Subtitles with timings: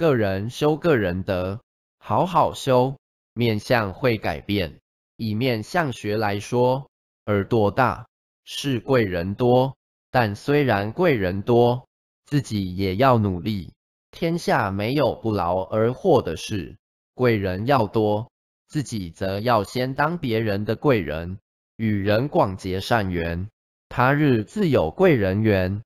[0.00, 1.60] 个人修个人德
[1.98, 2.96] 好好修
[3.34, 4.80] 面相会改变
[5.16, 6.88] 以面相学来说
[7.26, 8.06] 耳朵大
[8.42, 9.76] 是贵人多
[10.10, 11.86] 但虽然贵人多
[12.24, 13.74] 自己也要努力
[14.10, 16.78] 天下没有不劳而获的事
[17.12, 18.32] 贵人要多
[18.68, 21.38] 自己则要先当别人的贵人
[21.76, 23.50] 与人广结善缘
[23.90, 25.82] 他日自有贵人缘